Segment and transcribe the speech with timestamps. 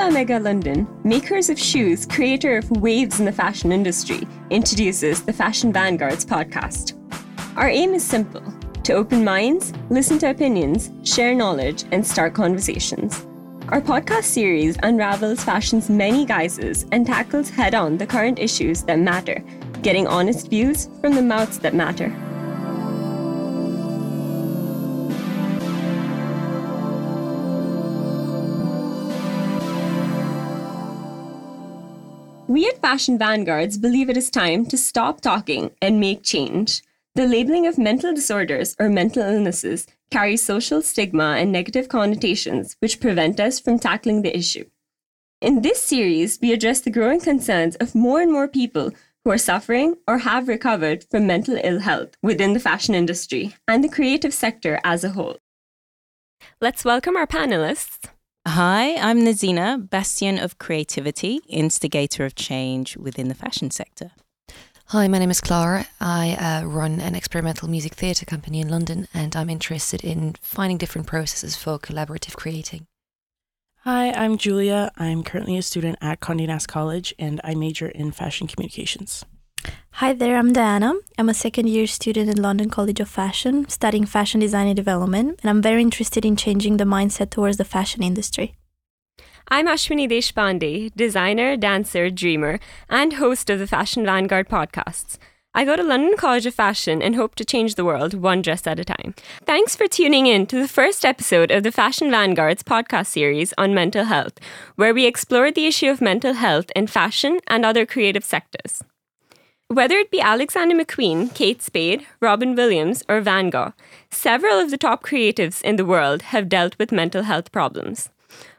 [0.00, 5.72] Omega London, makers of shoes, creator of waves in the fashion industry, introduces the Fashion
[5.72, 6.94] Vanguards podcast.
[7.56, 8.42] Our aim is simple
[8.84, 13.26] to open minds, listen to opinions, share knowledge, and start conversations.
[13.68, 18.98] Our podcast series unravels fashion's many guises and tackles head on the current issues that
[18.98, 19.44] matter,
[19.82, 22.10] getting honest views from the mouths that matter.
[32.50, 36.82] We at Fashion Vanguards believe it is time to stop talking and make change.
[37.14, 42.98] The labeling of mental disorders or mental illnesses carries social stigma and negative connotations which
[42.98, 44.64] prevent us from tackling the issue.
[45.40, 48.90] In this series, we address the growing concerns of more and more people
[49.24, 53.84] who are suffering or have recovered from mental ill health within the fashion industry and
[53.84, 55.38] the creative sector as a whole.
[56.60, 58.08] Let's welcome our panelists.
[58.46, 64.12] Hi, I'm Nazina, bastion of creativity, instigator of change within the fashion sector.
[64.86, 65.86] Hi, my name is Clara.
[66.00, 70.78] I uh, run an experimental music theatre company in London and I'm interested in finding
[70.78, 72.86] different processes for collaborative creating.
[73.80, 74.90] Hi, I'm Julia.
[74.96, 79.22] I'm currently a student at Condé Nast College and I major in fashion communications.
[80.00, 80.94] Hi there, I'm Diana.
[81.18, 85.40] I'm a second year student at London College of Fashion, studying fashion design and development,
[85.42, 88.54] and I'm very interested in changing the mindset towards the fashion industry.
[89.48, 95.18] I'm Ashwini Deshpande, designer, dancer, dreamer, and host of the Fashion Vanguard podcasts.
[95.52, 98.66] I go to London College of Fashion and hope to change the world one dress
[98.66, 99.14] at a time.
[99.44, 103.74] Thanks for tuning in to the first episode of the Fashion Vanguard's podcast series on
[103.74, 104.38] mental health,
[104.76, 108.82] where we explore the issue of mental health in fashion and other creative sectors.
[109.72, 113.72] Whether it be Alexander McQueen, Kate Spade, Robin Williams, or Van Gogh,
[114.10, 118.10] several of the top creatives in the world have dealt with mental health problems.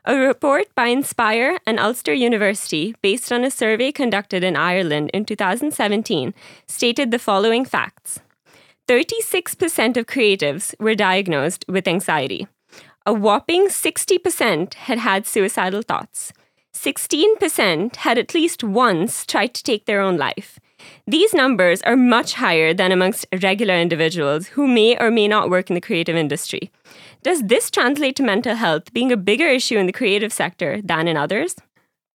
[0.05, 5.25] A report by Inspire and Ulster University, based on a survey conducted in Ireland in
[5.25, 6.33] 2017,
[6.66, 8.21] stated the following facts
[8.88, 12.47] 36% of creatives were diagnosed with anxiety.
[13.05, 16.31] A whopping 60% had had suicidal thoughts.
[16.73, 20.57] 16% had at least once tried to take their own life.
[21.08, 25.69] These numbers are much higher than amongst regular individuals who may or may not work
[25.69, 26.72] in the creative industry.
[27.24, 31.08] Does this translate to mental health being a bigger issue in the creative sector than
[31.08, 31.56] in others?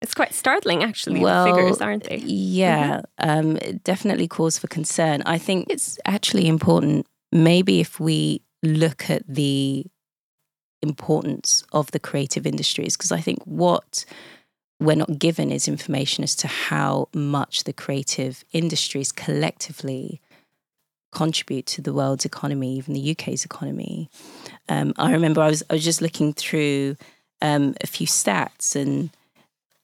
[0.02, 2.18] It's quite startling, actually, well, the figures, aren't they?
[2.18, 3.30] Yeah, mm-hmm.
[3.30, 5.24] um, definitely cause for concern.
[5.26, 9.86] I think it's actually important, maybe if we look at the
[10.82, 14.06] importance of the creative industries, because I think what
[14.80, 20.22] we're not given is information as to how much the creative industries collectively
[21.12, 24.09] contribute to the world's economy, even the UK's economy.
[24.68, 26.97] Um, I remember I was I was just looking through
[27.41, 29.09] um, a few stats, and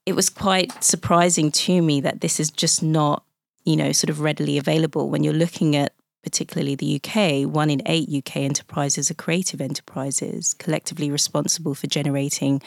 [0.06, 3.24] it was quite surprising to me that this is just not
[3.64, 5.94] you know sort of readily available when you're looking at
[6.24, 7.50] particularly the UK.
[7.52, 12.62] One in eight UK enterprises are creative enterprises, collectively responsible for generating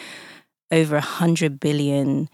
[0.70, 2.28] over 100 billion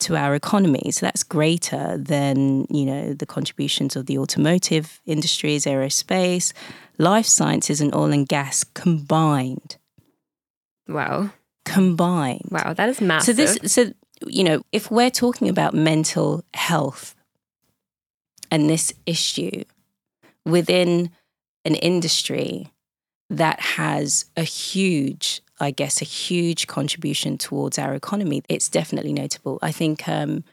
[0.00, 0.90] to our economy.
[0.92, 6.52] So that's greater than, you know, the contributions of the automotive industries, aerospace,
[6.98, 9.76] life sciences and oil and gas combined.
[10.86, 11.30] Wow.
[11.64, 12.48] Combined.
[12.50, 13.36] Wow, that is massive.
[13.36, 13.92] So this so
[14.26, 17.14] you know, if we're talking about mental health
[18.50, 19.64] and this issue
[20.44, 21.10] within
[21.64, 22.72] an industry
[23.30, 28.42] that has a huge I guess, a huge contribution towards our economy.
[28.48, 29.58] It's definitely notable.
[29.62, 30.44] I think, um,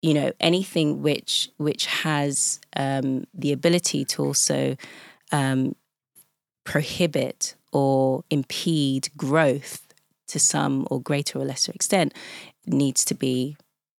[0.00, 4.76] you know, anything which which has um, the ability to also
[5.30, 5.74] um,
[6.64, 9.86] prohibit or impede growth
[10.28, 12.14] to some or greater or lesser extent
[12.66, 13.56] needs to be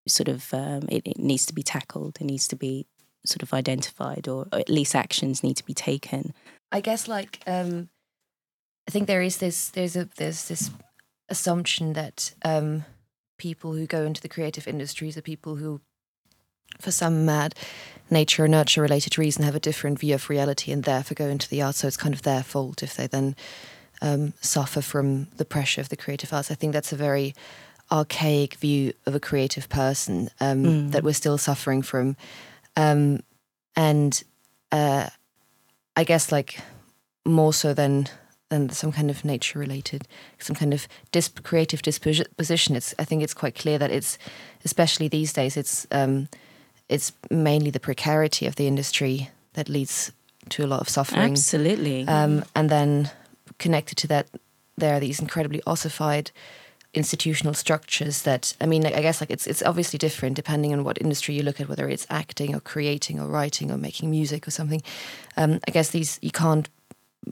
[0.07, 2.17] sort of um, it, it, needs to be tackled.
[2.19, 2.85] It needs to be
[3.25, 6.33] sort of identified, or, or at least actions need to be taken.
[6.71, 7.89] I guess like um,
[8.87, 10.69] I think there is this there's a there's this
[11.29, 12.85] assumption that um,
[13.37, 15.81] people who go into the creative industries are people who,
[16.79, 17.55] for some mad
[18.09, 21.49] nature or nurture related reason, have a different view of reality and therefore go into
[21.49, 21.79] the arts.
[21.79, 23.35] So it's kind of their fault if they then
[24.01, 26.51] um, suffer from the pressure of the creative arts.
[26.51, 27.33] I think that's a very
[27.91, 30.91] archaic view of a creative person um, mm.
[30.91, 32.15] that we're still suffering from,
[32.75, 33.21] um,
[33.75, 34.23] and
[34.71, 35.09] uh,
[35.95, 36.59] I guess like
[37.25, 38.07] more so than
[38.53, 40.07] than some kind of nature related,
[40.37, 42.75] some kind of disp- creative disposition.
[42.75, 44.17] It's I think it's quite clear that it's
[44.63, 46.27] especially these days it's um,
[46.87, 50.11] it's mainly the precarity of the industry that leads
[50.49, 51.31] to a lot of suffering.
[51.31, 53.09] Absolutely, um, and then
[53.57, 54.27] connected to that,
[54.77, 56.31] there are these incredibly ossified
[56.93, 61.01] institutional structures that I mean, I guess like it's it's obviously different depending on what
[61.01, 64.51] industry you look at, whether it's acting or creating or writing or making music or
[64.51, 64.81] something.
[65.37, 66.69] Um, I guess these you can't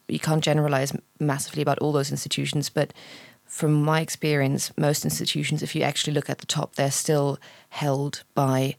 [0.07, 2.93] you can't generalize massively about all those institutions, but
[3.45, 7.37] from my experience, most institutions, if you actually look at the top, they're still
[7.69, 8.75] held by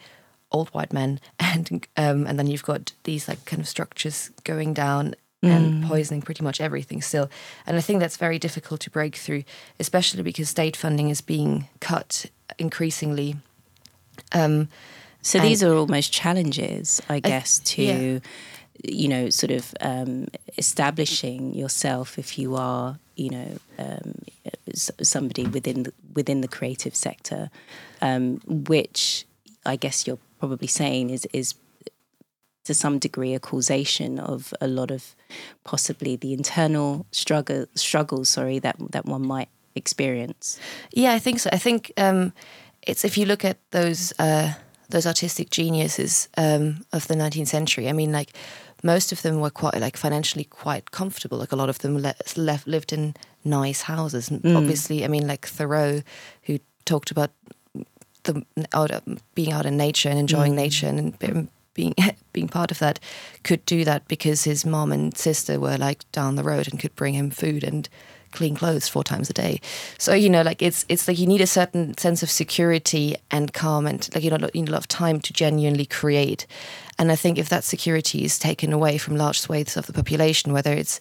[0.50, 4.72] old white men, and um, and then you've got these like kind of structures going
[4.74, 5.14] down
[5.44, 7.28] and poisoning pretty much everything still.
[7.66, 9.42] And I think that's very difficult to break through,
[9.80, 12.26] especially because state funding is being cut
[12.60, 13.34] increasingly.
[14.30, 14.68] Um,
[15.20, 18.18] So these are almost challenges, I guess, to yeah.
[18.82, 20.26] You know, sort of um,
[20.58, 24.14] establishing yourself if you are, you know, um,
[24.74, 27.50] somebody within the, within the creative sector,
[28.00, 29.26] um, which
[29.64, 31.54] I guess you're probably saying is is
[32.64, 35.14] to some degree a causation of a lot of
[35.64, 38.28] possibly the internal struggle struggles.
[38.28, 40.58] Sorry, that that one might experience.
[40.92, 41.50] Yeah, I think so.
[41.52, 42.32] I think um,
[42.82, 44.54] it's if you look at those uh,
[44.92, 47.88] those artistic geniuses um, of the 19th century.
[47.88, 48.32] I mean, like
[48.82, 51.38] most of them were quite like financially quite comfortable.
[51.38, 54.30] Like a lot of them le- left lived in nice houses.
[54.30, 56.02] And Obviously, I mean, like Thoreau,
[56.44, 57.30] who talked about
[58.24, 58.92] the out
[59.34, 61.94] being out in nature and enjoying nature and be- being
[62.32, 63.00] being part of that,
[63.42, 66.94] could do that because his mom and sister were like down the road and could
[66.94, 67.88] bring him food and
[68.32, 69.61] clean clothes four times a day.
[69.99, 73.52] So you know, like it's it's like you need a certain sense of security and
[73.52, 76.46] calm and like you know you need a lot of time to genuinely create.
[76.99, 80.52] And I think if that security is taken away from large swathes of the population,
[80.52, 81.00] whether it's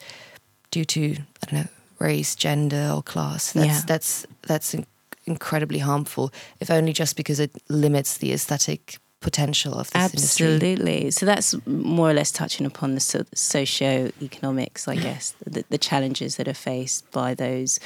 [0.71, 1.67] due to I don't know
[1.99, 3.81] race, gender, or class, that's Yeah.
[3.85, 4.85] that's that's in-
[5.25, 6.31] incredibly harmful.
[6.59, 10.47] If only just because it limits the aesthetic potential of this industry.
[10.47, 11.11] Absolutely.
[11.11, 16.35] So that's more or less touching upon the so- socio-economics, I guess, the, the challenges
[16.35, 17.79] that are faced by those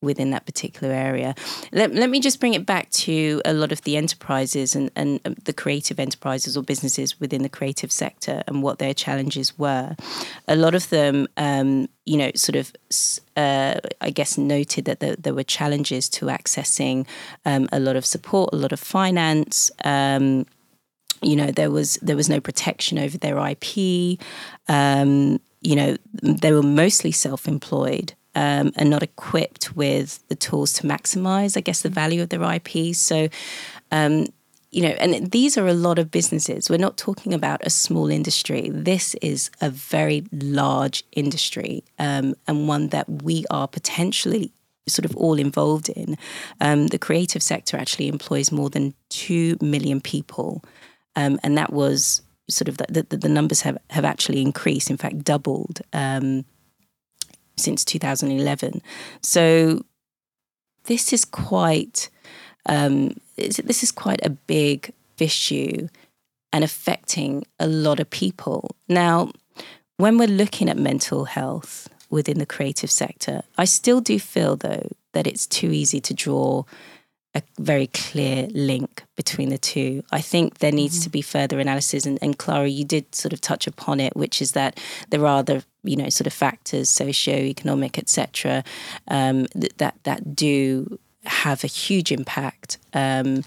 [0.00, 1.34] within that particular area.
[1.72, 5.20] Let, let me just bring it back to a lot of the enterprises and, and
[5.24, 9.96] um, the creative enterprises or businesses within the creative sector and what their challenges were.
[10.46, 12.72] A lot of them, um, you know, sort of,
[13.36, 17.04] uh, I guess, noted that there, there were challenges to accessing
[17.44, 19.70] um, a lot of support, a lot of finance.
[19.84, 20.46] Um,
[21.22, 24.18] you know there was there was no protection over their IP.
[24.68, 30.86] Um, you know they were mostly self-employed um, and not equipped with the tools to
[30.86, 32.94] maximize, I guess, the value of their IP.
[32.94, 33.28] So.
[33.90, 34.26] Um,
[34.70, 36.68] you know, and these are a lot of businesses.
[36.68, 38.68] We're not talking about a small industry.
[38.70, 44.52] This is a very large industry um, and one that we are potentially
[44.86, 46.16] sort of all involved in.
[46.60, 50.62] Um, the creative sector actually employs more than 2 million people.
[51.18, 54.96] Um, and that was sort of the, the, the numbers have, have actually increased, in
[54.96, 56.44] fact, doubled um,
[57.56, 58.80] since 2011.
[59.20, 59.84] So
[60.84, 62.08] this is quite
[62.66, 65.88] um, this is quite a big issue
[66.52, 68.76] and affecting a lot of people.
[68.88, 69.32] Now,
[69.96, 74.88] when we're looking at mental health within the creative sector, I still do feel though
[75.14, 76.64] that it's too easy to draw
[77.38, 80.02] a very clear link between the two.
[80.12, 83.40] I think there needs to be further analysis, and, and Clara, you did sort of
[83.40, 84.78] touch upon it, which is that
[85.10, 88.62] there are the you know, sort of factors, socio-economic, etc.,
[89.08, 93.42] um, th- that that do have a huge impact um,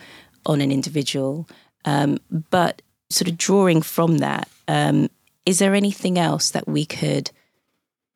[0.45, 1.47] on an individual.
[1.85, 2.19] Um,
[2.49, 5.09] but sort of drawing from that, um,
[5.45, 7.31] is there anything else that we could,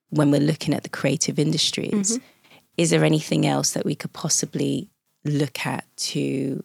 [0.10, 2.20] when we're looking at the creative industries,
[2.78, 4.90] is there anything else that we could possibly
[5.26, 6.64] look at to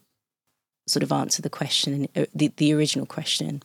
[0.86, 3.62] sort of answer the question, uh, the, the original question?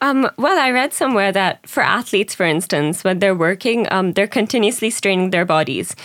[0.00, 4.28] Um, well, I read somewhere that for athletes, for instance, when they're working, um, they're
[4.28, 5.96] continuously straining their bodies.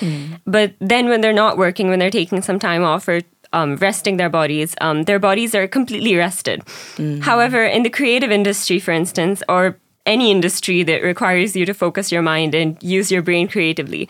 [0.45, 3.21] But then when they're not working, when they're taking some time off or
[3.51, 6.63] um, resting their bodies, um, their bodies are completely rested.
[7.21, 12.11] However, in the creative industry, for instance, or any industry that requires you to focus
[12.11, 14.09] your mind and use your brain creatively,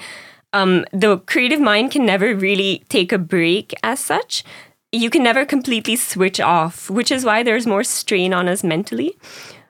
[0.53, 4.43] um, the creative mind can never really take a break as such.
[4.91, 9.17] You can never completely switch off, which is why there's more strain on us mentally.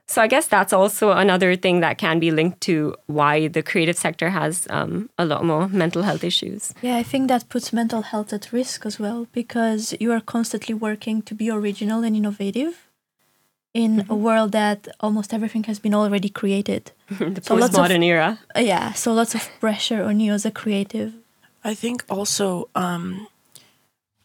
[0.05, 3.97] So I guess that's also another thing that can be linked to why the creative
[3.97, 6.73] sector has um, a lot more mental health issues.
[6.81, 10.75] Yeah, I think that puts mental health at risk as well because you are constantly
[10.75, 12.89] working to be original and innovative
[13.73, 16.91] in a world that almost everything has been already created.
[17.09, 18.39] the So lots of- era.
[18.55, 21.13] Yeah, so lots of pressure on you as a creative.
[21.63, 23.27] I think also um,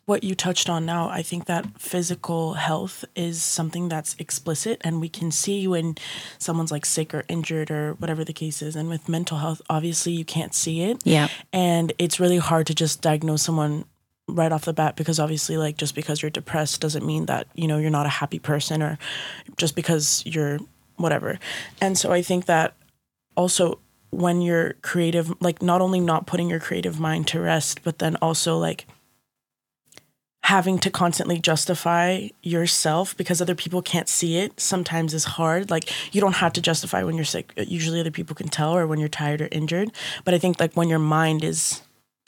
[0.07, 5.01] what you touched on now, I think that physical health is something that's explicit and
[5.01, 5.97] we can see when
[6.39, 8.75] someone's like sick or injured or whatever the case is.
[8.75, 10.99] And with mental health, obviously you can't see it.
[11.05, 11.29] Yeah.
[11.53, 13.85] And it's really hard to just diagnose someone
[14.29, 17.67] right off the bat because obviously like just because you're depressed doesn't mean that you
[17.67, 18.99] know you're not a happy person or
[19.57, 20.59] just because you're
[20.97, 21.39] whatever.
[21.81, 22.75] And so i think that
[23.37, 23.79] also
[24.11, 28.17] when you're creative like not only not putting your creative mind to rest but then
[28.17, 28.87] also like
[30.45, 35.71] having to constantly justify yourself because other people can't see it sometimes is hard.
[35.71, 37.53] Like you don't have to justify when you're sick.
[37.57, 39.91] Usually other people can tell or when you're tired or injured.
[40.25, 41.83] But i think like when your mind is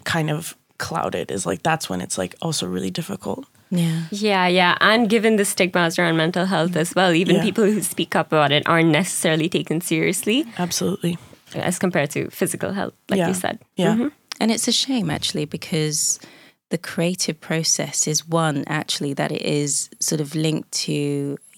[0.05, 0.55] kind of
[0.89, 4.03] clouded is like that's when it's like also really difficult Yeah.
[4.11, 4.75] Yeah, yeah.
[4.81, 7.43] And given the stigmas around mental health as well, even Yeah.
[7.49, 11.15] people who speak up about it aren't necessarily taken seriously absolutely
[11.55, 13.29] as compared to physical health, like Yeah.
[13.29, 13.57] you said.
[13.77, 14.11] yeah Mhm.
[14.41, 16.19] And it's a shame actually because
[16.75, 20.93] the creative process is one actually that it is sort of linked to,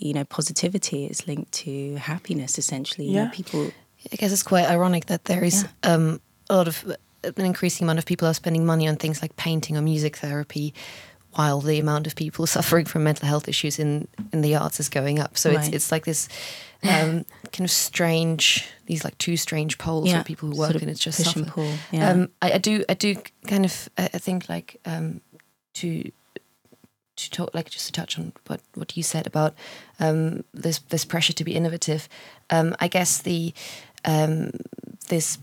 [0.07, 3.07] you know, positivity, it's linked to happiness essentially.
[3.09, 3.41] You know, Yeah.
[3.41, 3.63] people
[4.13, 6.77] I guess it's quite ironic that there is um, a lot of
[7.25, 10.75] an increasing amount of people are spending money on things like painting or music therapy,
[11.33, 14.89] while the amount of people suffering from mental health issues in in the arts is
[14.89, 15.37] going up.
[15.39, 15.59] So Right.
[15.67, 16.29] it's it's like this
[16.83, 20.77] um, kind of strange these like two strange poles Yeah, where people who sort work
[20.77, 21.39] of and it's just push suffer.
[21.41, 21.73] and pull.
[21.91, 22.11] Yeah.
[22.11, 23.15] Um, I, I do, I do
[23.47, 25.21] kind of, I, I think like um,
[25.75, 26.11] to
[27.15, 29.55] to talk, like just to touch on what what you said about
[30.01, 32.09] um, this this pressure to be innovative.
[32.51, 33.53] Um, I guess the
[34.05, 34.51] um,
[35.09, 35.39] this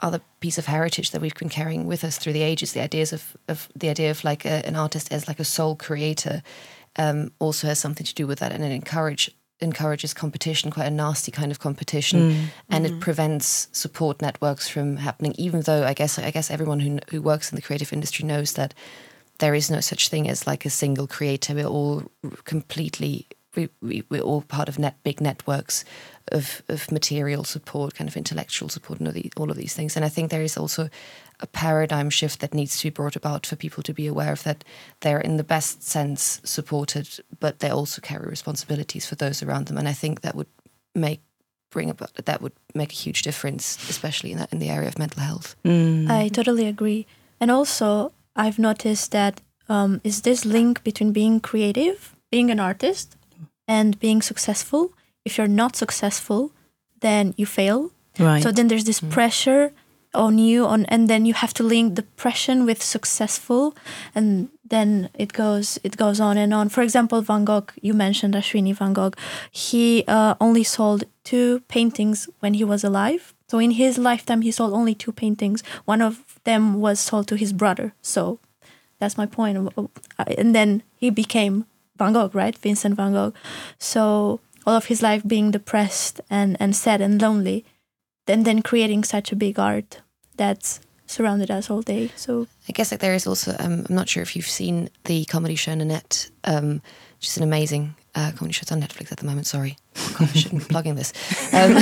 [0.00, 3.12] other piece of heritage that we've been carrying with us through the ages, the ideas
[3.12, 6.42] of, of the idea of like a, an artist as like a sole creator,
[6.96, 10.90] um, also has something to do with that, and it encourage encourages competition, quite a
[10.90, 15.34] nasty kind of competition, and it prevents support networks from happening.
[15.36, 18.52] Even though I guess I guess everyone who who works in the creative industry knows
[18.52, 18.74] that
[19.38, 21.54] there is no such thing as like a single creator.
[21.54, 22.10] We're all
[22.44, 25.84] completely we, we we're all part of net big networks
[26.32, 29.96] of of material support, kind of intellectual support, and all, the, all of these things.
[29.96, 30.88] And I think there is also
[31.40, 34.42] a paradigm shift that needs to be brought about for people to be aware of
[34.42, 34.64] that
[35.00, 37.08] they're in the best sense supported,
[37.38, 39.78] but they also carry responsibilities for those around them.
[39.78, 40.48] And I think that would
[40.94, 41.20] make
[41.70, 44.98] bring about that would make a huge difference, especially in that in the area of
[44.98, 45.54] mental health.
[45.64, 46.10] Mm.
[46.10, 47.06] I totally agree.
[47.40, 53.16] And also, I've noticed that um, is this link between being creative, being an artist,
[53.66, 54.92] and being successful.
[55.28, 56.40] If you're not successful,
[57.06, 57.78] then you fail.
[58.18, 58.42] right.
[58.42, 59.64] So then there's this pressure
[60.14, 63.76] on you on and then you have to link depression with successful
[64.14, 66.68] and then it goes it goes on and on.
[66.68, 69.12] For example, Van Gogh, you mentioned Ashwini Van Gogh.
[69.50, 73.34] He uh, only sold two paintings when he was alive.
[73.50, 75.62] So in his lifetime he sold only two paintings.
[75.84, 77.92] One of them was sold to his brother.
[78.02, 78.40] So
[78.98, 79.54] that's my point.
[80.38, 81.66] And then he became
[81.98, 82.56] Van Gogh, right?
[82.56, 83.32] Vincent Van Gogh.
[83.78, 87.64] So all of his life being depressed and, and sad and lonely,
[88.26, 90.00] and then creating such a big art
[90.36, 92.10] that's surrounded us all day.
[92.16, 95.24] So I guess like there is also um, I'm not sure if you've seen the
[95.24, 96.82] comedy show Nanette, um,
[97.18, 98.62] which is an amazing uh, comedy show.
[98.62, 99.46] It's on Netflix at the moment.
[99.46, 99.76] Sorry,
[100.18, 101.12] God, I shouldn't be plugging this.
[101.52, 101.76] Um,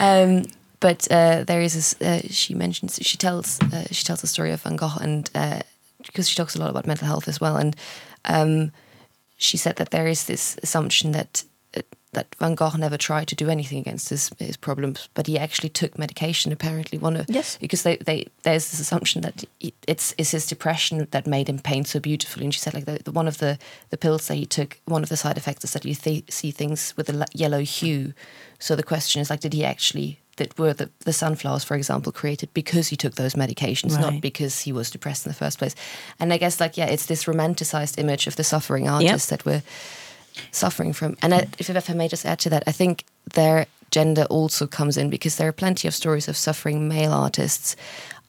[0.00, 0.44] um,
[0.80, 1.96] but uh, there is.
[2.00, 5.60] Uh, she mentions she tells uh, she tells the story of Van Gogh and uh,
[6.06, 7.76] because she talks a lot about mental health as well and
[8.24, 8.72] um,
[9.38, 11.44] she said that there is this assumption that
[11.76, 11.80] uh,
[12.12, 15.68] that Van Gogh never tried to do anything against his his problems, but he actually
[15.70, 16.52] took medication.
[16.52, 17.58] Apparently, one of Yes.
[17.60, 21.58] because they, they there's this assumption that he- it's it's his depression that made him
[21.58, 22.44] paint so beautifully.
[22.44, 23.58] And she said like the, the one of the
[23.90, 26.50] the pills that he took, one of the side effects is that you th- see
[26.50, 28.12] things with a yellow hue.
[28.58, 30.18] So the question is like, did he actually?
[30.38, 34.00] That were the, the sunflowers, for example, created because he took those medications, Right.
[34.00, 35.74] not because he was depressed in the first place.
[36.18, 39.62] And I guess, like, yeah, it's this romanticized image of the suffering artist that we're
[40.50, 41.16] suffering from.
[41.22, 43.04] And I, if, if I may just add to that, I think
[43.34, 47.76] their gender also comes in because there are plenty of stories of suffering male artists.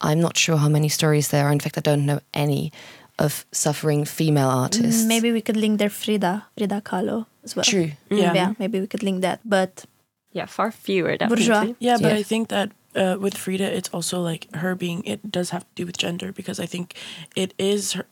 [0.01, 1.51] I'm not sure how many stories there are.
[1.51, 2.71] In fact, I don't know any
[3.17, 5.03] of suffering female artists.
[5.05, 7.65] maybe we could link their Frida, Frida Kahlo as well.
[7.65, 7.91] True.
[8.09, 8.17] Mm.
[8.17, 8.33] Yeah.
[8.33, 9.39] Yeah, maybe we could link that.
[9.43, 9.85] But
[10.31, 11.45] Yeah, far fewer, definitely.
[11.47, 11.73] Bourgeois.
[11.79, 12.17] Yeah, but Yeah.
[12.17, 15.69] I think that uh, with Frida, it's also like her being, it does have to
[15.75, 16.95] do with gender because I think
[17.35, 18.05] it is her,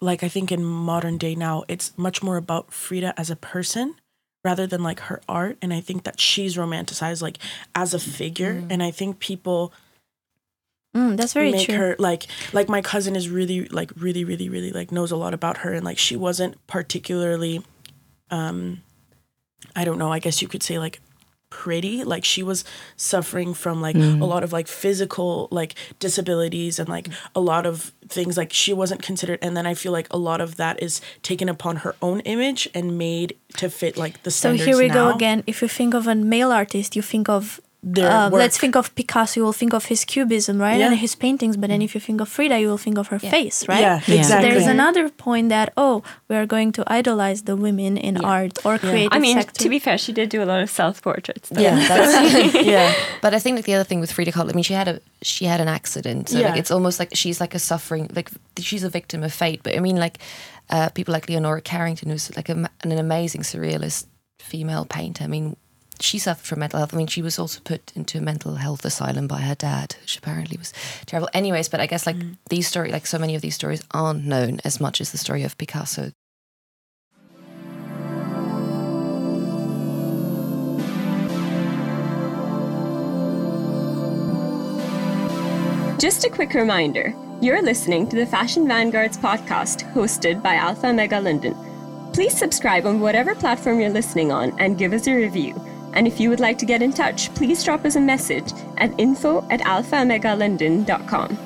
[0.00, 3.94] like, I think in modern day now, it's much more about Frida as a person
[4.44, 5.58] rather than like her art.
[5.60, 7.38] And I think that she's romanticized like
[7.74, 8.62] as a figure.
[8.70, 9.72] And I think people
[10.94, 11.76] mm, that's very make true.
[11.76, 15.34] her like like my cousin is really like really really really like knows a lot
[15.34, 17.62] about her and like she wasn't particularly
[18.30, 18.82] um
[19.74, 21.00] i don't know i guess you could say like
[21.50, 22.04] pretty.
[22.04, 22.64] Like she was
[22.96, 24.20] suffering from like mm.
[24.20, 28.72] a lot of like physical like disabilities and like a lot of things like she
[28.72, 29.38] wasn't considered.
[29.42, 32.68] And then i feel like a lot of that is taken upon her own image
[32.74, 35.44] and made to fit like the So here we go again.
[35.46, 38.40] If you think of a male artist, you think of their uh, work.
[38.40, 39.38] let's think of Picasso.
[39.40, 40.86] You will think of his cubism, right, Yeah.
[40.88, 41.56] and his paintings.
[41.56, 43.30] But then if you think of Frida, you will think of her Yeah.
[43.30, 43.80] face, right?
[43.80, 44.06] Yeah, Yeah.
[44.06, 44.50] So exactly.
[44.50, 48.76] there's another point that oh, we are going to idolize the women in art or
[48.78, 49.62] creative I mean, sector.
[49.62, 51.48] to be fair, she did do a lot of self portraits.
[51.56, 52.92] Yeah, that's, yeah.
[53.22, 55.00] But I think like the other thing with Frida Kahlo, I mean, she had a
[55.22, 56.48] she had an accident, so Yeah.
[56.50, 59.60] like it's almost like she's like a suffering, like she's a victim of fate.
[59.62, 60.18] But I mean, like
[60.70, 64.06] uh, people like Leonora Carrington, who's like a, an amazing surrealist
[64.40, 65.22] female painter.
[65.24, 65.56] I mean,
[66.00, 66.94] she suffered from mental health.
[66.94, 70.18] I mean, she was also put into a mental health asylum by her dad, which
[70.18, 70.72] apparently was
[71.06, 71.28] terrible.
[71.32, 72.36] Anyways, but I guess like mm.
[72.48, 75.42] these stories, like so many of these stories, aren't known as much as the story
[75.42, 76.12] of Picasso.
[85.98, 91.20] Just a quick reminder you're listening to the Fashion Vanguards podcast hosted by Alpha Omega
[91.20, 91.54] London.
[92.12, 95.54] Please subscribe on whatever platform you're listening on and give us a review.
[95.96, 98.92] And if you would like to get in touch, please drop us a message at
[99.00, 101.38] info at alphaomegalondon.com.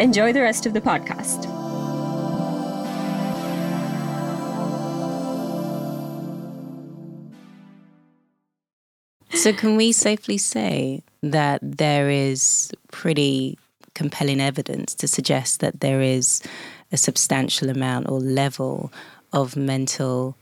[0.00, 1.44] Enjoy the rest of the podcast.
[9.34, 13.56] So, can we safely say that there is pretty
[13.94, 16.42] compelling evidence to suggest that there is
[16.90, 18.92] a substantial amount or level
[19.32, 20.36] of mental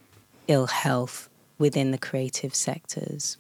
[0.48, 3.36] ill health within the creative sectors?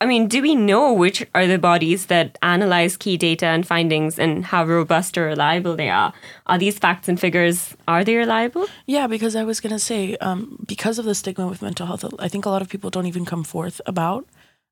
[0.00, 4.18] I mean, do we know which are the bodies that analyze key data and findings
[4.18, 6.12] and how robust or reliable they are?
[6.46, 8.66] Are these facts and figures, are they reliable?
[8.86, 12.26] Yeah, because I was gonna say, um, because of the stigma with mental health, I
[12.26, 14.26] think a lot of people don't even come forth about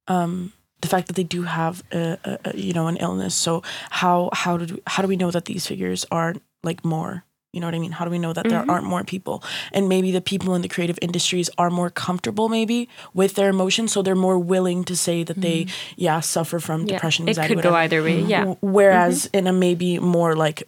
[0.08, 3.34] um, the fact that they do have, a, a, a, you know, an illness.
[3.34, 7.24] So how how do how do we know that these figures aren't like more?
[7.52, 7.90] You know what I mean?
[7.92, 8.70] How do we know that there mm-hmm.
[8.70, 9.42] aren't more people?
[9.72, 13.92] And maybe the people in the creative industries are more comfortable, maybe with their emotions,
[13.92, 15.94] so they're more willing to say that they, mm-hmm.
[15.96, 17.96] yeah, suffer from Yeah, depression, it anxiety, could go whatever.
[17.96, 18.20] either way.
[18.22, 18.40] Yeah.
[18.40, 19.36] W- Whereas mm-hmm.
[19.38, 20.62] in a maybe more like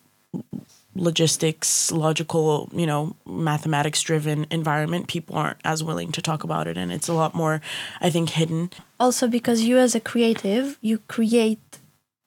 [0.95, 6.77] logistics, logical, you know, mathematics driven environment, people aren't as willing to talk about it.
[6.77, 7.61] And it's a lot more,
[8.01, 8.71] I think, hidden.
[9.01, 11.79] also because you as a creative you create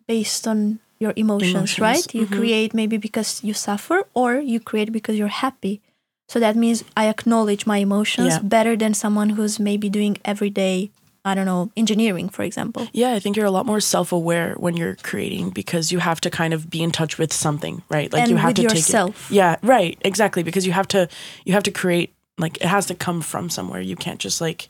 [0.07, 2.35] based on your emotions, Emotions, right you mhm.
[2.37, 5.81] create maybe because you suffer or you create because you're happy
[6.27, 8.39] so that means i acknowledge my emotions Yeah.
[8.41, 10.89] better than someone who's maybe doing everyday
[11.25, 14.53] i don't know engineering for example Yeah, I think you're a lot more self aware
[14.57, 18.13] when you're creating because you have to kind of be in touch with something, right?
[18.13, 19.15] Like And you have to yourself.
[19.15, 19.35] take it.
[19.35, 20.43] Yeah, right, exactly.
[20.43, 21.07] Because you have to
[21.45, 23.81] you have to create like it has to come from somewhere.
[23.81, 24.69] You can't just like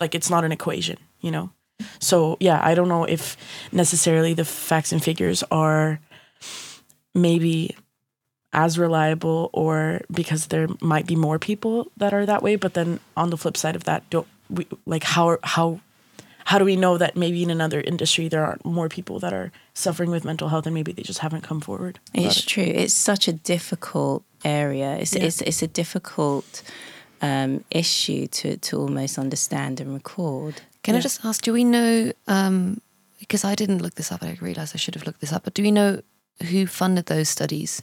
[0.00, 1.50] like it's not an equation, you know?
[1.98, 3.36] So yeah, I don't know if
[3.72, 6.00] necessarily the facts and figures are
[7.14, 7.76] maybe
[8.52, 12.98] as reliable or because there might be more people that are that way but then
[13.16, 15.78] on the flip side of that don't we like how how
[16.46, 19.52] how do we know that maybe in another industry there aren't more people that are
[19.74, 22.46] suffering with mental health and maybe they just haven't come forward It's it?
[22.46, 22.64] true.
[22.64, 24.96] It's such a difficult area.
[24.96, 25.24] It's Yeah.
[25.26, 26.62] it's, it's a difficult
[27.22, 30.62] um, issue to to almost understand and record.
[30.82, 32.80] Can I just ask, do we know, um,
[33.18, 35.54] because I didn't look this up, I realized I should have looked this up, but
[35.54, 36.00] do we know
[36.50, 37.82] who funded those studies?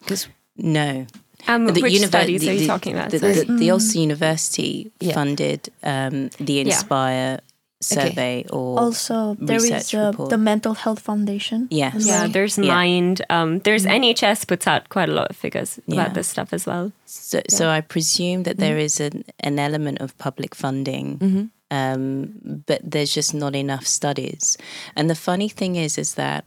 [0.00, 1.06] Because No,
[1.48, 3.10] Um, which univer- studies the- are you the- talking about?
[3.10, 3.34] The, Sorry.
[3.44, 5.14] the, the Ulster University Yeah.
[5.14, 7.40] funded um, the Inspire
[7.82, 10.30] survey or also there is research uh, report.
[10.30, 12.74] the mental health foundation yes, yeah, there's Yeah.
[12.74, 13.20] Mind.
[13.28, 16.00] Um, there's NHS puts out quite a lot of figures Yeah.
[16.00, 16.92] about this stuff as well.
[17.04, 22.80] So, so I presume that there is an, an element of public funding, um, but
[22.82, 24.56] there's just not enough studies.
[24.94, 26.44] And the funny thing is, is that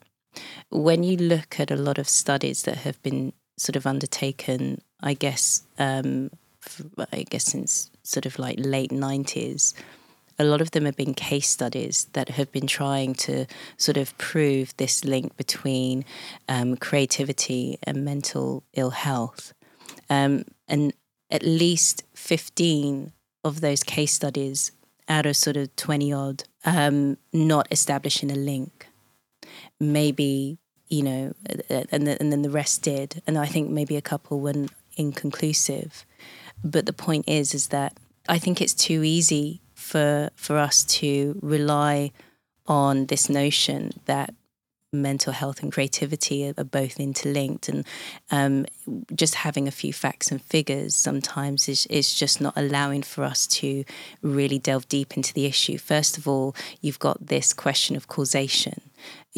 [0.70, 5.14] when you look at a lot of studies that have been sort of undertaken, I
[5.14, 6.32] guess, um,
[7.12, 9.74] I guess since sort of like late nineties.
[10.42, 14.18] A lot of them have been case studies that have been trying to sort of
[14.18, 16.06] prove this link between
[16.48, 19.54] um, creativity and mental ill health
[20.10, 20.94] um, and
[21.30, 23.12] at least 15
[23.44, 24.72] of those case studies
[25.10, 28.88] out of sort of 20 odd um, not establishing a link.
[29.80, 31.34] Maybe you know
[31.92, 33.22] and, the, and then the rest did.
[33.28, 36.06] And i think maybe a couple were inconclusive.
[36.64, 41.40] But the point is is that i think it's too easy for for us to
[41.42, 42.12] rely
[42.68, 44.34] on this notion that
[44.92, 47.86] mental health and creativity are, both interlinked and
[48.32, 48.66] um,
[49.14, 53.46] just having a few facts and figures sometimes is, is just not allowing for us
[53.46, 53.84] to
[54.22, 58.82] really delve deep into the issue first of all you've got this question of causation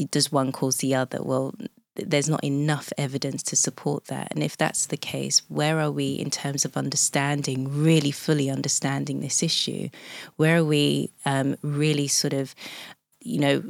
[0.09, 1.53] does one cause the other well
[1.95, 4.29] there's not enough evidence to support that.
[4.31, 9.19] And if that's the case, where are we in terms of understanding, really fully understanding
[9.19, 9.89] this issue?
[10.37, 12.55] Where are we um, really sort of
[13.21, 13.63] you know,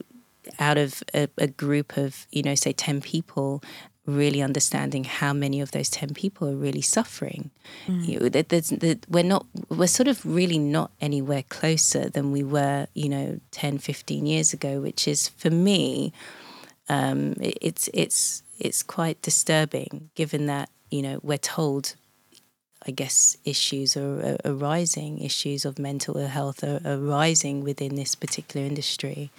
[0.59, 3.63] out of a, a group of, you know, say 10 people,
[4.05, 7.51] really understanding how many of those 10 people are really suffering.
[7.87, 8.07] Mm.
[8.07, 13.09] You know, we're not, we're sort of really not anywhere closer than we were, you
[13.09, 16.13] know, 10, 15 years ago, which is for me,
[16.89, 21.95] um, it's, it's, it's quite disturbing given that, you know, we're told
[22.85, 29.29] I guess issues are, arising, issues of mental health are arising within this particular industry.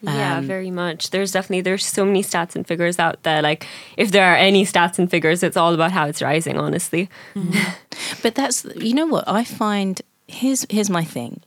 [0.00, 1.10] Yeah, um, very much.
[1.10, 3.42] There's definitely there's so many stats and figures out there.
[3.42, 6.56] Like if there are any stats and figures, it's all about how it's rising.
[6.56, 7.58] Honestly, mm-hmm.
[8.22, 10.00] but that's you know what I find.
[10.28, 11.42] Here's here's my thing,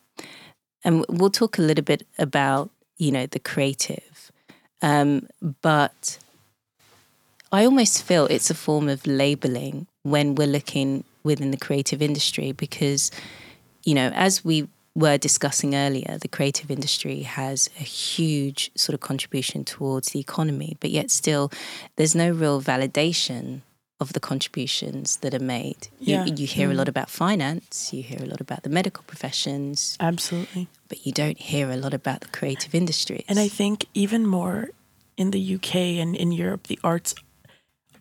[0.84, 4.32] and we'll talk a little bit about you know the creative,
[4.82, 5.28] um,
[5.62, 6.20] but
[7.54, 12.52] I almost feel it's a form of labeling when we're looking within the creative industry
[12.52, 13.12] because
[13.86, 19.00] you know as we were discussing earlier, the creative industry has a huge sort of
[19.00, 21.52] contribution towards the economy, but yet still
[21.96, 23.62] there's no real validation
[24.02, 25.88] of the contributions that are made.
[26.00, 26.26] Yeah.
[26.26, 26.72] You, you hear mm.
[26.72, 29.96] a lot about finance, you hear a lot about the medical professions.
[30.00, 30.68] Absolutely.
[30.90, 33.24] But you don't hear a lot about the creative industries.
[33.30, 34.70] And I think even more
[35.18, 37.14] in the UK and in Europe, the arts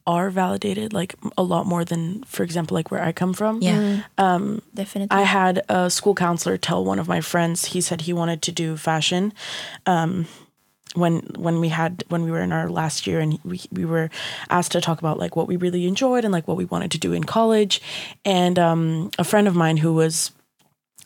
[0.07, 3.61] are validated like a lot more than for example like where i come from.
[3.63, 3.77] Yeah.
[3.77, 4.05] Mm.
[4.19, 5.17] um, definitely.
[5.17, 8.53] I had a school counselor tell one of my friends he said he wanted to
[8.53, 9.33] do fashion
[9.87, 10.27] um,
[10.95, 14.11] when when we had when we were in our last year and we, we were
[14.49, 16.99] asked to talk about like what we really enjoyed and like what we wanted to
[16.99, 17.81] do in college.
[18.25, 20.33] And um, a friend of mine who was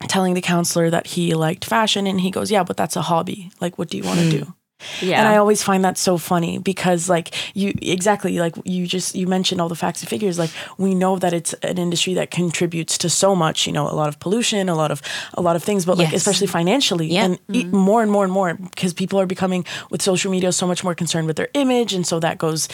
[0.09, 3.51] telling the counselor that he liked fashion and he goes yeah but that's a hobby.
[3.61, 4.31] Like what do you want to mm.
[4.31, 4.55] do
[5.01, 5.19] yeah.
[5.19, 9.27] And I always find that so funny because like you exactly like you just you
[9.27, 12.99] mentioned all the facts and figures like we know that it's an industry that contributes
[12.99, 15.03] to so much, you know, a lot of pollution, a lot of
[15.35, 16.21] a lot of things, but like yes.
[16.21, 17.25] especially financially yeah.
[17.25, 17.77] and mm-hmm.
[17.77, 20.95] more and more and more because people are becoming with social media so much more
[20.95, 22.69] concerned with their image and so that goes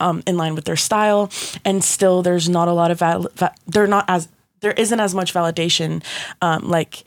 [0.00, 1.30] um, in line with their style
[1.64, 4.28] and still there's not a lot of val- va- they're not as
[4.60, 6.02] there isn't as much validation
[6.40, 7.04] um, like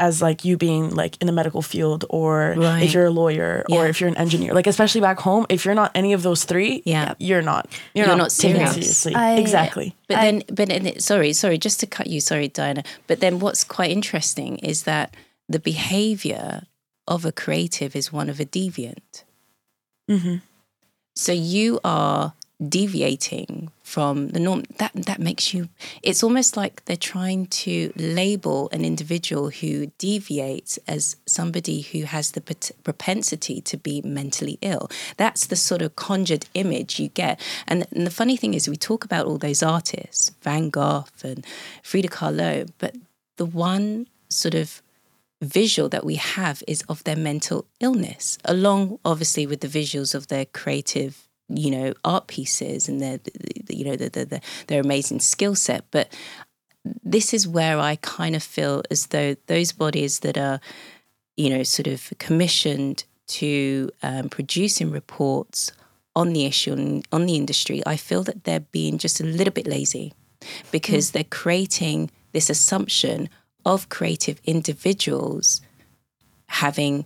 [0.00, 2.82] as like you being like in the medical field or right.
[2.82, 3.76] if you're a lawyer yeah.
[3.76, 6.44] or if you're an engineer like especially back home if you're not any of those
[6.44, 8.72] three yeah you're not you're, you're not, not serious.
[8.72, 12.48] seriously I, exactly but I, then but then, sorry sorry just to cut you sorry
[12.48, 15.14] Diana but then what's quite interesting is that
[15.48, 16.62] the behavior
[17.06, 19.24] of a creative is one of a deviant
[20.08, 20.36] mm-hmm.
[21.14, 22.32] so you are
[22.66, 25.68] deviating from the norm that that makes you
[26.08, 32.30] it's almost like they're trying to label an individual who deviates as somebody who has
[32.32, 32.40] the
[32.84, 34.90] propensity to be mentally ill.
[35.16, 37.40] That's the sort of conjured image you get.
[37.66, 41.44] And, and the funny thing is we talk about all those artists van gogh and
[41.82, 42.94] frida kahlo but
[43.36, 44.82] the one sort of
[45.42, 50.28] visual that we have is of their mental illness along obviously with the visuals of
[50.28, 53.18] their creative you know art pieces and their
[53.68, 56.12] you know the, the, the, their amazing skill set but
[57.04, 60.60] this is where i kind of feel as though those bodies that are
[61.36, 65.72] you know sort of commissioned to um, producing reports
[66.16, 69.52] on the issue and on the industry i feel that they're being just a little
[69.52, 70.12] bit lazy
[70.70, 71.12] because mm.
[71.12, 73.28] they're creating this assumption
[73.64, 75.60] of creative individuals
[76.46, 77.04] having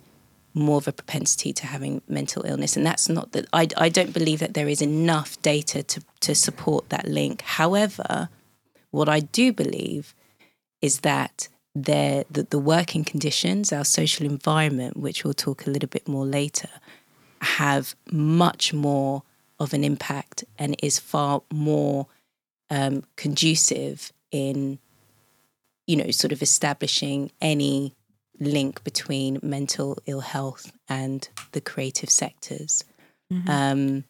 [0.55, 2.77] more of a propensity to having mental illness.
[2.77, 6.35] And that's not that I, I don't believe that there is enough data to, to
[6.35, 7.43] support that link.
[7.43, 8.29] However,
[8.91, 10.15] what I do believe
[10.81, 15.89] is that there the, the working conditions, our social environment, which we'll talk a little
[15.89, 16.69] bit more later,
[17.41, 19.25] have much more
[19.59, 22.07] of an impact and is far more
[22.71, 24.79] um, conducive in,
[25.87, 27.95] you know, sort of establishing any
[28.41, 32.85] link between mental ill health and the creative sectors.
[33.33, 33.51] Mm-hmm.
[33.51, 34.05] Um,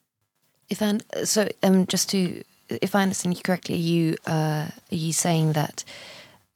[0.71, 5.13] if I, so, um, just to, if I understand you correctly, you uh, are you
[5.13, 5.85] saying that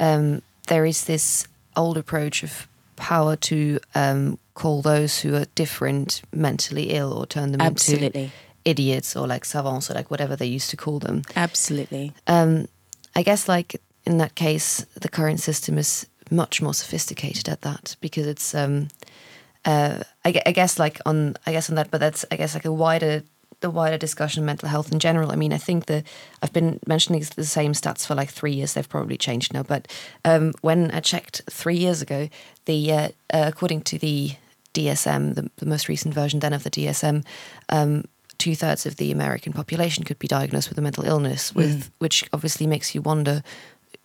[0.01, 6.23] um, there is this old approach of power to um, call those who are different
[6.33, 8.25] mentally ill or turn them Absolutely.
[8.25, 11.23] into idiots or like savants or like whatever they used to call them.
[11.37, 12.13] Absolutely.
[12.27, 12.67] Um,
[13.15, 17.97] I guess like in that case, the current system is much more sophisticated at that
[18.01, 18.88] because it's um
[19.64, 22.64] uh I, I guess like on I guess on that but that's I guess like
[22.64, 23.23] a wider
[23.61, 25.33] the wider discussion of mental health in general.
[25.33, 26.07] I mean, I think that
[26.43, 28.75] I've been mentioning the same stats for like three years.
[28.75, 29.88] They've probably changed now, but
[30.25, 32.29] um, when I checked three years ago,
[32.67, 34.33] the uh, uh, according to the
[34.75, 37.25] DSM, the, the, most recent version then of the DSM,
[37.69, 38.05] um,
[38.38, 41.91] two thirds of the American population could be diagnosed with a mental illness, with mm.
[41.99, 43.43] which obviously makes you wonder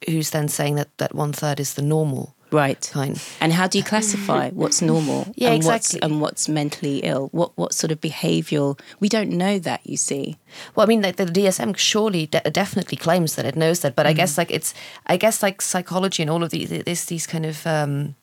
[0.08, 2.36] who's then saying that that one third is the normal.
[2.52, 2.88] Right.
[2.94, 3.20] kind.
[3.42, 5.98] And how do you classify what's normal Yeah, and exactly.
[5.98, 7.30] what's and what's mentally ill?
[7.32, 8.80] What what sort of behavioural?
[9.00, 9.82] We don't know that.
[9.86, 10.38] You see.
[10.76, 14.06] Well, I mean, like the DSM surely de- definitely claims that it knows that, but
[14.06, 14.76] I guess like it's,
[15.08, 18.16] I guess like psychology and all of these, this these kind of, um,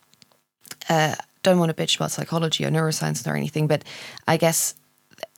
[0.88, 3.82] uh, don't want to bitch about psychology or neuroscience or anything, but
[4.28, 4.74] I guess,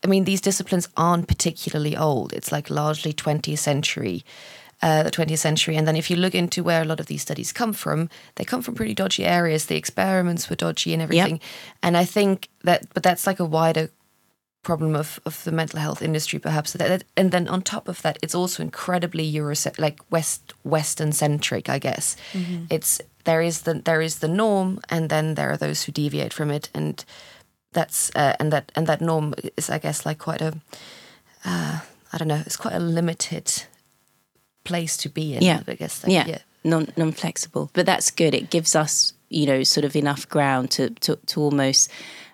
[0.04, 2.32] I mean, these disciplines aren't particularly old.
[2.34, 4.24] It's like largely 20th century.
[4.84, 7.22] Uh, the 20th century, and then if you look into where a lot of these
[7.22, 9.66] studies come from, they come from pretty dodgy areas.
[9.66, 11.40] The experiments were dodgy and everything,
[11.82, 13.90] and I think that, but that's like a wider
[14.64, 16.72] problem of, of the mental health industry, perhaps.
[16.72, 21.12] That, that- and then on top of that, it's also incredibly Euro like West Western
[21.12, 21.68] centric.
[21.68, 22.16] I guess
[22.70, 26.32] it's there is the there is the norm, and then there are those who deviate
[26.34, 27.04] from it, and
[27.72, 30.52] that's uh, and that and that norm is, I guess, like quite a
[31.44, 31.78] uh,
[32.12, 33.64] I don't know, it's quite a limited
[34.64, 35.42] place to be in.
[35.42, 35.62] Yeah.
[35.66, 36.02] I guess.
[36.04, 37.70] Like, yeah, non non flexible.
[37.72, 38.34] But that's good.
[38.34, 41.90] It gives us, you know, sort of enough ground to to, to almost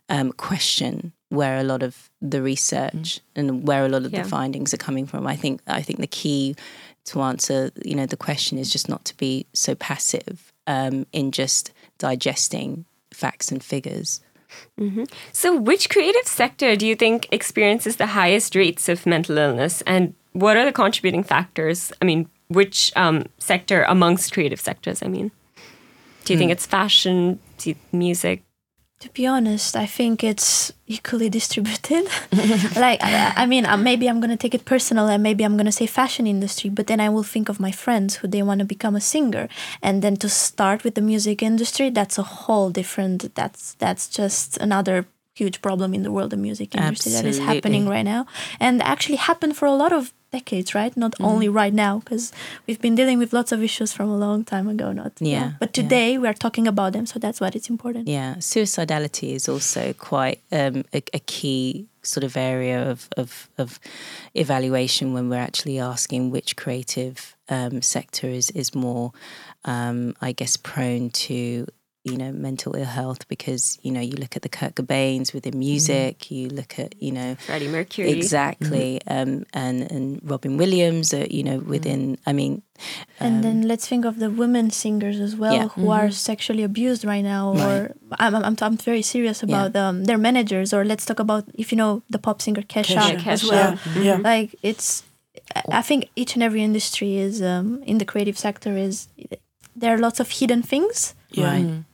[0.09, 4.23] um, question where a lot of the research and where a lot of Yeah.
[4.23, 5.27] the findings are coming from.
[5.27, 6.57] I think I think the key
[7.05, 11.31] to answer, you know, the question is just not to be so passive um, in
[11.33, 14.21] just digesting facts and figures.
[15.33, 20.15] So, which creative sector do you think experiences the highest rates of mental illness, and
[20.33, 21.93] what are the contributing factors?
[22.01, 25.03] I mean, which um, sector amongst creative sectors?
[25.03, 25.31] I mean,
[26.25, 27.39] do you think it's fashion,
[27.93, 28.43] music?
[29.01, 32.09] To be honest, I think it's equally distributed.
[32.77, 35.87] like, I, mean, uh, maybe I'm gonna take it personal, and maybe I'm gonna say
[35.87, 38.97] fashion industry, but then I will think of my friends who they want to become
[38.97, 39.49] a singer,
[39.83, 43.35] and then to start with the music industry, that's a whole different.
[43.37, 45.07] That's that's just another
[45.39, 48.23] huge problem in the world of music industry that is happening right now,
[48.61, 50.95] and actually happened for a lot of decades, right?
[50.97, 52.33] Not only right now, because
[52.67, 54.93] we've been dealing with lots of issues from a long time ago.
[54.93, 55.83] Not Yeah, but yeah.
[55.83, 58.09] today we are talking about them, so that's what it's important.
[58.09, 63.79] Yeah, suicidality is also quite um, a, a key sort of area of, of, of
[64.35, 69.13] evaluation when we're actually asking which creative um, sector is, is more,
[69.65, 71.67] um, I guess, prone to
[72.05, 75.59] you know mental ill health because you know you look at the Kurt Cobains within
[75.59, 78.11] music, you look at you know Freddie Mercury.
[78.13, 82.63] exactly um, and and Robin Williams, uh, you know within I mean,
[83.21, 85.69] And then let's think of the women singers as well Um, Yeah.
[85.75, 90.19] who are sexually abused right now, or I'm, I'm, I'm very serious about um, their
[90.19, 90.73] managers.
[90.73, 93.27] Or let's talk about if you know the pop singer Kesha, Kesha.
[93.27, 93.51] as Kesha.
[93.51, 93.79] well.
[93.97, 94.19] Yeah, yeah.
[94.33, 95.03] Like it's,
[95.57, 99.09] I I think each and every industry is um, in the creative sector is
[99.81, 101.15] there are lots of hidden things.
[101.31, 101.45] Yeah.
[101.53, 101.85] Right.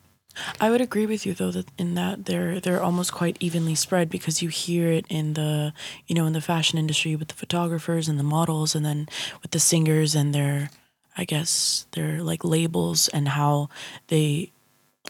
[0.61, 4.11] I would agree with you though that in that they're they're almost quite evenly spread
[4.11, 5.73] because you hear it in the
[6.07, 9.09] you know in the fashion industry with the photographers and the models and then
[9.43, 10.71] with the singers and their
[11.17, 13.69] I guess their like labels and how
[14.09, 14.53] they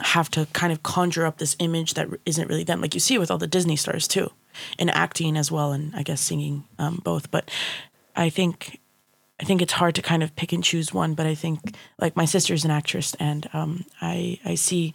[0.01, 2.81] have to kind of conjure up this image that isn't really them.
[2.81, 4.31] Like you see it with all the Disney stars too
[4.79, 7.31] in acting as well and I guess singing um, both.
[7.31, 7.51] But
[8.17, 8.81] I think
[9.41, 12.17] I think it's hard to kind of pick and choose one, but I think like
[12.17, 14.95] my sister's an actress, and um, I I see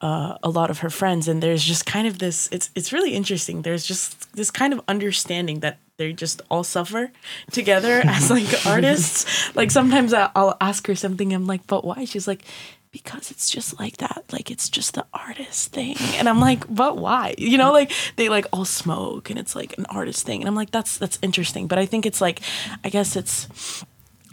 [0.00, 2.48] uh, a lot of her friends, and there's just kind of this.
[2.50, 3.62] It's it's really interesting.
[3.62, 7.10] There's just this kind of understanding that they just all suffer
[7.50, 9.54] together as like artists.
[9.54, 12.04] Like sometimes I'll ask her something, I'm like, but why?
[12.04, 12.44] She's like.
[12.90, 16.96] Because it's just like that, like it's just the artist thing, and I'm like, but
[16.96, 17.34] why?
[17.36, 20.54] You know, like they like all smoke, and it's like an artist thing, and I'm
[20.54, 21.66] like, that's that's interesting.
[21.66, 22.40] But I think it's like,
[22.84, 23.84] I guess it's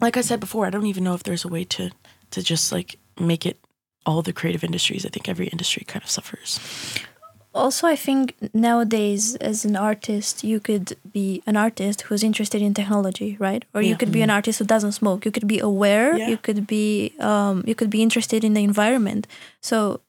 [0.01, 1.91] like I said before, I don't even know if there's a way to
[2.31, 3.59] to just like make it
[4.05, 5.05] all the creative industries.
[5.05, 6.59] I think every industry kind of suffers.
[7.55, 12.73] Also, I think nowadays, as an artist, you could be an artist who's interested in
[12.73, 13.63] technology, right?
[13.73, 15.25] Or you could be an artist who doesn't smoke.
[15.25, 16.17] You could be aware.
[16.17, 16.27] Yeah.
[16.27, 19.25] You could be um, you could be interested in the environment.
[19.61, 20.01] So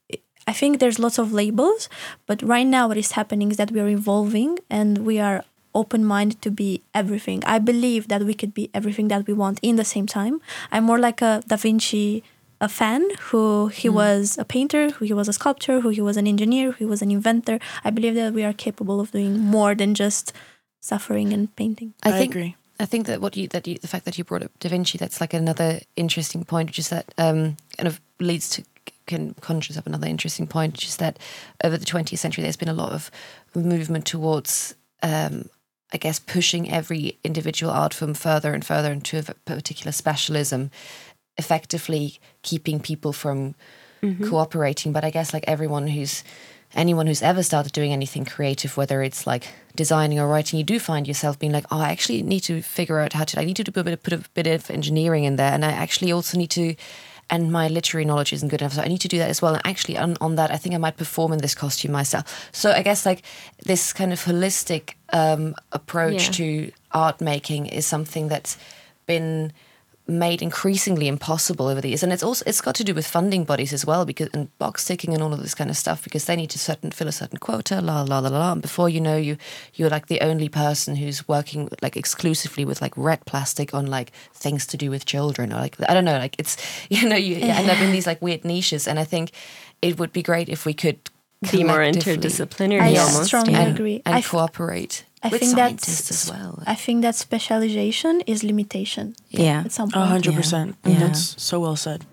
[0.45, 1.89] I think there's lots of labels,
[2.25, 5.43] but right now what is happening is that we are evolving and we are
[5.75, 7.43] open minded to be everything.
[7.45, 10.41] I believe that we could be everything that we want in the same time.
[10.71, 12.23] I'm more like a Da Vinci
[12.59, 16.17] a fan who he was a painter, who he was a sculptor, who he was
[16.17, 17.59] an engineer, who he was an inventor.
[17.83, 20.33] I believe that we are capable of doing more than just
[20.79, 21.93] suffering and painting.
[22.03, 22.55] I, I think agree.
[22.79, 24.97] I think that what you that you, the fact that you brought up Da Vinci,
[24.97, 28.63] that's like another interesting point, which is that um, kind of leads to
[29.05, 31.17] can conjures up another interesting point, which is that
[31.63, 33.09] over the 20th century, there's been a lot of
[33.55, 35.49] movement towards, um,
[35.91, 40.69] I guess, pushing every individual art form further and further into a particular specialism,
[41.37, 43.55] effectively keeping people from
[44.29, 44.93] cooperating.
[44.93, 46.23] But I guess like everyone who's
[46.75, 50.79] anyone who's ever started doing anything creative, whether it's like designing or writing, you do
[50.79, 53.39] find yourself being like, oh, I actually need to figure out how to.
[53.39, 55.63] I need to do a bit, of, put a bit of engineering in there, and
[55.63, 56.75] I actually also need to
[57.29, 58.73] and my literary knowledge isn't good enough.
[58.73, 59.53] So I need to do that as well.
[59.53, 62.49] And actually, on, on that, I think I might perform in this costume myself.
[62.53, 63.21] So I guess like
[63.65, 66.31] this kind of holistic um, approach Yeah.
[66.31, 68.57] to art making is something that's
[69.07, 69.51] been
[70.07, 73.43] made increasingly impossible over the years and it's also it's got to do with funding
[73.43, 76.25] bodies as well because and box ticking and all of this kind of stuff because
[76.25, 78.87] they need to certain fill a certain quota la la la la la and before
[78.87, 79.37] you know you
[79.73, 84.11] you're like the only person who's working like exclusively with like red plastic on like
[84.33, 86.55] things to do with children or like I don't know like it's
[86.89, 89.31] you know you end up in these like weird niches and I think
[89.81, 90.99] it would be great if we could
[91.51, 93.25] Be more interdisciplinary I almost.
[93.25, 93.61] strongly yeah.
[93.63, 94.01] and, agree.
[94.05, 96.63] and I f- cooperate I with think scientists that's as well.
[96.67, 99.63] I think that specialization is limitation Yeah.
[99.65, 100.07] at some A point.
[100.09, 100.75] hundred percent.
[100.85, 100.99] Yeah.
[100.99, 102.05] That's so well said.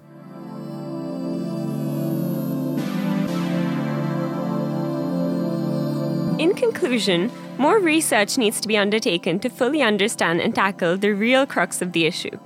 [6.38, 11.46] In conclusion, more research needs to be undertaken to fully understand and tackle the real
[11.46, 12.36] crux of the issue.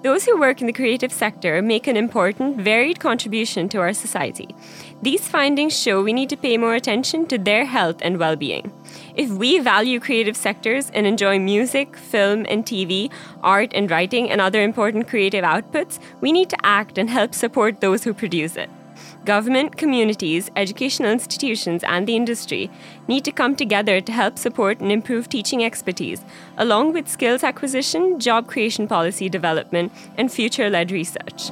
[0.00, 4.54] Those who work in the creative sector make an important, varied contribution to our society.
[5.02, 8.72] These findings show we need to pay more attention to their health and well being.
[9.16, 13.10] If we value creative sectors and enjoy music, film, and TV,
[13.42, 17.80] art and writing, and other important creative outputs, we need to act and help support
[17.80, 18.70] those who produce it.
[19.24, 22.70] Government, communities, educational institutions, and the industry
[23.06, 26.24] need to come together to help support and improve teaching expertise,
[26.56, 31.50] along with skills acquisition, job creation policy development, and future led research.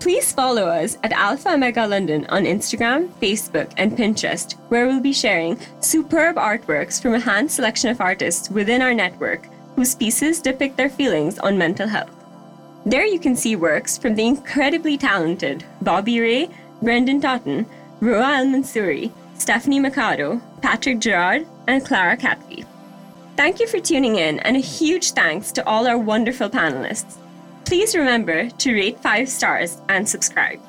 [0.00, 5.12] Please follow us at Alpha Omega London on Instagram, Facebook, and Pinterest, where we'll be
[5.12, 10.78] sharing superb artworks from a hand selection of artists within our network whose pieces depict
[10.78, 12.19] their feelings on mental health.
[12.86, 16.48] There you can see works from the incredibly talented Bobby Ray,
[16.80, 17.66] Brendan Totten,
[18.00, 18.64] Roa Al
[19.34, 22.64] Stephanie Mikado, Patrick Gerard, and Clara Catby.
[23.36, 27.16] Thank you for tuning in, and a huge thanks to all our wonderful panelists.
[27.64, 30.60] Please remember to rate five stars and subscribe.